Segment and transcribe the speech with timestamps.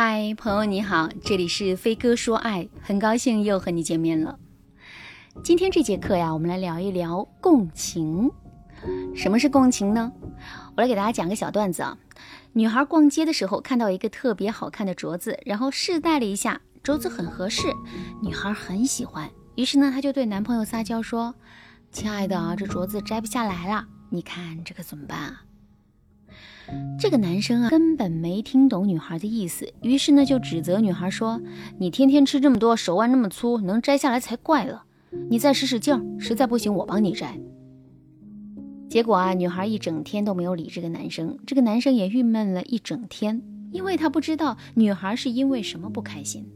[0.00, 4.38] 嗨，朋友你好，这里是飞哥说爱，很高兴又和你见面了。
[5.42, 8.30] 今天这节课呀，我们来聊一聊共情。
[9.16, 10.12] 什么是共情呢？
[10.76, 11.98] 我来给大家讲个小段子啊。
[12.52, 17.66] 女孩逛街的时候看到一个特别好看的镯子，然后试戴了一下，镯子很合适，
[18.22, 21.34] 女孩很喜欢，于是呢，她就对男朋友撒娇说
[21.90, 25.42] ：“亲爱的，这镯子摘不下来了，你看这可怎么办啊？”
[26.98, 31.40] 这个男生啊，根本没听懂女孩的意思，于是呢就指责女孩说
[31.78, 34.84] ：“你天天吃这么多，手腕那么粗，能摘下来才怪了。
[35.30, 37.38] 你再使使劲儿，实在不行我帮你摘。”
[38.90, 46.46] 结果啊，女孩一整天都没有理这个男生，这个男生也郁闷了一整天，因为他不知道女孩是因为什么不开心。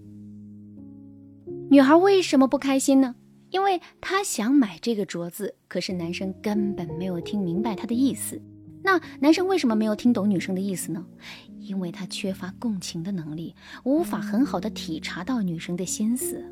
[1.70, 3.14] 女孩为什么不开心呢？
[3.50, 8.40] 因为她想买这个镯子，可是男生根本没有听明白她的意思。
[8.82, 11.04] 那男生为什么没有听懂女生的意思呢？
[11.58, 13.54] 因为他缺乏共情的能力，
[13.84, 16.44] 无法很好的体察到女生的心思。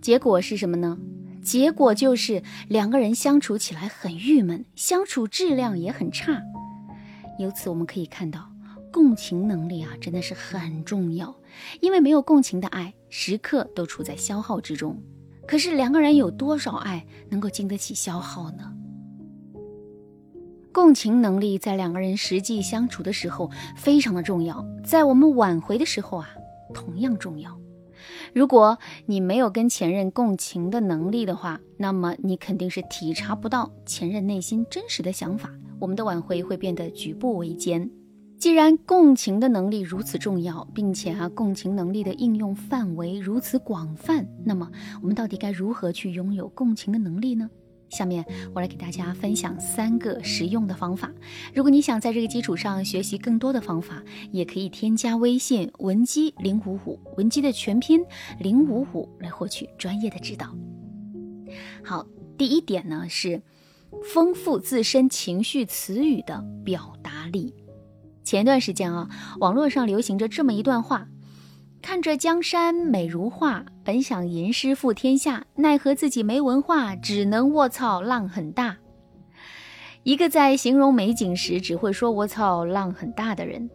[0.00, 0.98] 结果是什么呢？
[1.42, 6.40] 结果就是两个人相处起来很郁闷，相处质量也很差。
[7.38, 8.50] 由此我们可以看到，
[8.90, 11.36] 共情能力啊真的是很重要，
[11.82, 14.98] 因为没有共情的爱，时刻都处在消耗之中。
[15.46, 18.73] 可是两个人有多少爱能够经得起消耗呢？
[20.74, 26.28] 共情能力在两个人实际相处的时候非常的重要，在我们挽回的时候啊，
[26.74, 27.56] 同样重要。
[28.34, 37.88] 如果你没有跟前任共情的能力的话，那么你肯定是体察不到前任内心真实的想法，我们的挽回会变得举步维艰。
[38.36, 44.68] 既然共情的能力如此重要，并且啊，共情能力的应用范围如此广泛，那么
[45.00, 47.48] 我们到底该如何去拥有共情的能力呢？
[47.94, 51.12] 下面我来给大家分享三个实用的方法。
[51.54, 58.04] 如果你想在这个基础上学习更多的方法，也可以添加微信文姬零五五，文姬的全拼
[58.40, 60.52] 零五五来获取专业的指导。
[61.84, 62.04] 好，
[62.36, 63.40] 第一点呢是
[64.12, 67.54] 丰富自身情绪词语的表达力。
[68.24, 71.06] 前段时间啊，网络上流行着这么一段话。
[71.84, 78.78] 看着江山美如画，本想吟诗赋天下，奈何自己没文化，只能卧槽浪很大。
[80.02, 83.68] 一个在形容美景时只会说卧槽浪很大的人，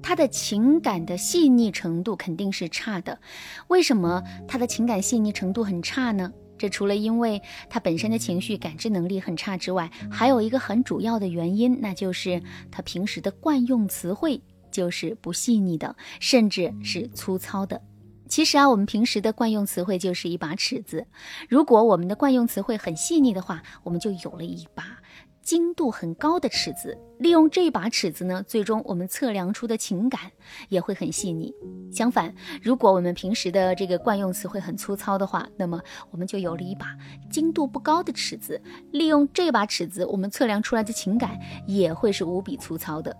[0.00, 3.18] 他的情感的细腻程度肯定是差的。
[3.66, 6.32] 为什么他的情感细腻程度很差呢？
[6.56, 14.40] 这除了因为他本身的情绪感知能力很差之外，还有一个很主要的原因，那就是他平时的惯用词汇。
[14.74, 17.80] 就是不细腻的，甚至是粗糙的。
[18.28, 21.06] 其实啊，我们平时的惯用词汇就是一把尺子。
[21.48, 24.98] 如果我们的惯用词汇很细腻的话，我们就有了一把
[25.40, 26.98] 精度很高的尺子。
[27.20, 30.32] 利用这把尺子呢，最终我们测量出的情感
[30.68, 31.54] 也会很细腻。
[31.92, 35.80] 相反，如果我们平时的这个惯用词汇很粗糙的话，那么
[36.10, 36.96] 我们就有了一把
[37.30, 38.60] 精度不高的尺子。
[38.90, 43.14] 利用这把尺子，我们测量出来的情感也会是无比粗糙的。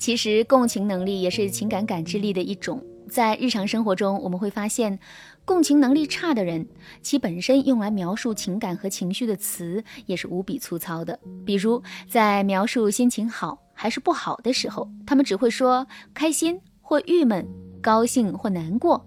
[0.00, 2.82] 其实，共情能力也是情感感知力的一种。
[3.10, 4.98] 在日常生活中，我们会发现，
[5.44, 6.66] 共情能力差的人，
[7.02, 11.20] 其本身用来描述情感和情绪的词也是无比粗糙的。
[11.44, 17.46] 比如，在描述心情好还是不好的时候，他们只会说开心或郁闷、
[17.82, 19.06] 高兴或难过。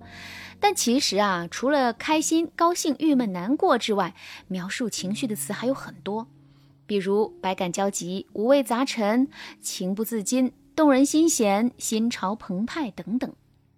[0.60, 4.14] 但其实啊，除了开心、高兴、郁闷、难过之外，
[4.48, 6.28] 描述情绪的词还有很多，
[6.86, 9.28] 比如百感交集、五味杂陈、
[9.60, 10.52] 情不自禁。
[10.76, 13.32] 动人心弦、心潮澎湃等等。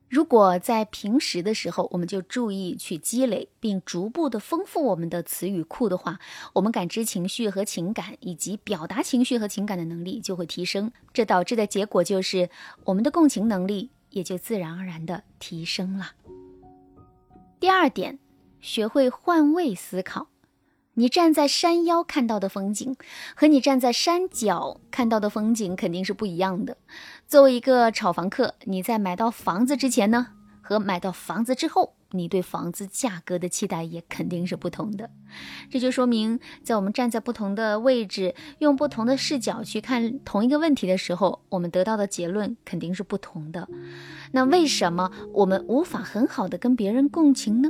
[0.08, 6.20] 如果在平时的时候，我们就注意去积累，并逐步的丰富我们的词语库的话，
[6.54, 10.92] 我们感知情绪和情感，以及表达情绪和情感的能力就会提升。
[11.12, 12.50] 这导致的结果就是，
[12.86, 16.12] 我们的共情能力也就自然而然的提升了。
[17.60, 18.20] 第二点，
[18.62, 20.28] 学会换位思考。
[20.98, 22.96] 你站在山腰看到的风景，
[23.36, 26.78] 和你站在山脚看到的风景肯定是不一样的。
[27.28, 30.28] 作为一个炒房客，你在买到房子之前呢，
[30.62, 35.10] 和买到房子之后，你对房子价格的期待也肯定是不同的。
[35.70, 43.68] 这就说明，在我们站在不同的位置，用不同的视角去看同一个问题的时候，我们得到的结论肯定是不同的。
[44.32, 47.70] 那为什么我们无法很好的跟别人共情呢？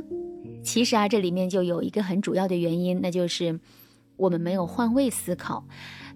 [0.66, 3.60] 其实啊，这里面就有一个很主要的原因，那就是
[4.16, 5.64] 我们没有换位思考，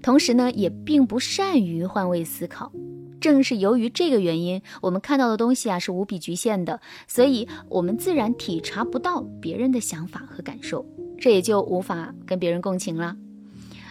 [0.02, 2.72] 同时呢，也并不善于换位思考。
[3.20, 10.84] 正是由于这个原因，我们看到的东西啊是无比局限的，所以我们自然体察不到别人的想法和感受，
[11.18, 13.16] 这也就无法跟别人共情了。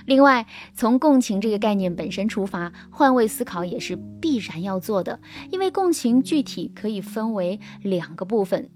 [0.06, 5.20] 另外，从共情这个概念本身出发，换位思考也是必然要做的。
[5.52, 8.70] 因为共情具体可以分为两个部分，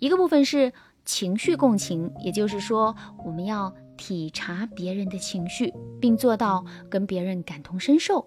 [0.00, 0.72] 一个部分是
[1.10, 8.24] 情绪共情，也就是说，我们要体察别人的情绪，并做到跟别人感同身受。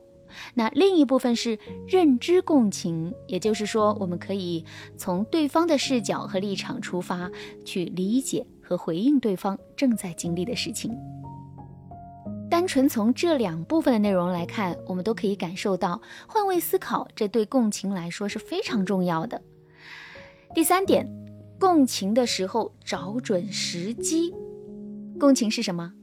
[0.53, 1.57] 那另一部分是
[1.87, 4.65] 认知共情，也就是说，我们可以
[4.97, 7.31] 从对方的视角和立场出发，
[7.63, 10.93] 去理解和回应对方正在经历的事情。
[12.49, 19.41] 单纯从这两部分的内容来看，我们都可以感受到换位思考，这对共情来说是非常重要的。
[20.53, 21.07] 第三点，
[21.63, 24.33] 共情的时候找准时机。
[25.17, 25.93] 共情是什么？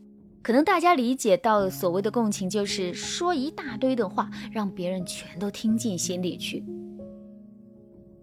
[0.41, 6.65] 可能大家理解到所谓的共情，就是说一大堆的话，让别人全都听进心里去。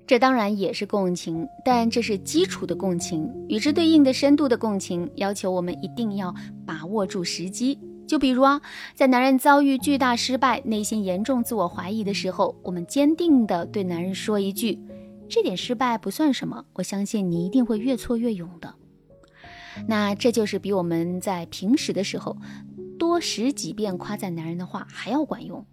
[0.08, 3.32] 这当然也是共情，但这是基础的共情。
[3.48, 6.34] 与之对应的深度的共情，要求我们一定要
[6.66, 7.78] 把握住时机。
[8.08, 8.60] 就比如啊，
[8.96, 14.80] 在男人遭遇巨大失败、内心严重自我怀疑的时候，我们坚定地对男人说一句
[15.30, 18.76] ：“这点失败不算什么，我相信你一定会越挫越勇的。”
[19.88, 22.36] 那这就是比我们在平时的时候
[22.98, 25.64] 多十几遍夸赞男人的话还要管用。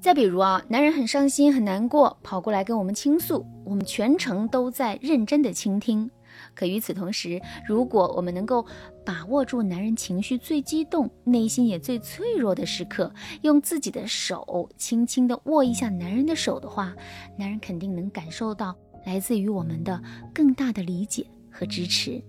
[0.00, 6.10] 再比如啊，男人很伤心、很难过，跑过来跟我们倾诉，我们全程都在认真的倾听。
[6.54, 8.64] 可与此同时，如果我们能够
[9.04, 13.12] 把握住男人情绪最激动、内心也最脆弱的时刻，
[13.42, 16.94] 用自己的手轻轻地握一下男人的手的话，
[17.38, 20.02] 男人肯定能感受到来自于我们的
[20.34, 22.22] 更大的理解和支持。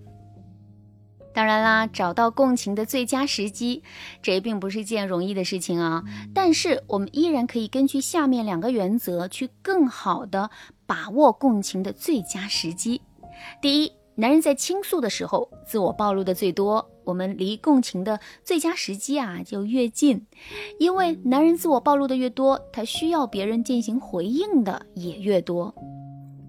[1.34, 3.84] 当然啦，找到共情的最佳时机，
[4.22, 6.02] 这并不是件容易的事情啊。
[6.34, 10.50] 但是我们依然可以根据下面两个原则，去更好的
[10.84, 13.02] 把握共情的最佳时机。
[13.60, 20.26] 第一，男人在倾诉的时候，自我暴露的最多，我们离共情的最佳时机啊就越近，
[20.78, 25.74] 因为男人自我暴露的越多，他需要别人进行回应的也越多。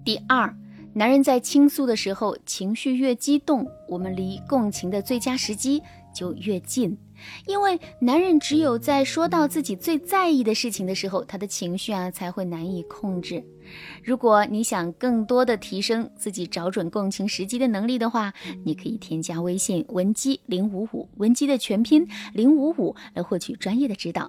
[0.04, 0.56] 第二。
[0.92, 5.80] 男人在倾诉的时候，情绪越激动，我们离共情的最佳时机
[6.12, 6.96] 就越近。
[7.46, 13.44] 因为男人只有在说到自己最在意的事情的时候，他的情绪啊才会难以控制。
[14.02, 18.32] 如果你想更多的提升自己找准共情时机的能力的话，
[18.64, 24.28] 你可以添加微信文姬零五五，文姬的全拼零五五，来获取专业的指导。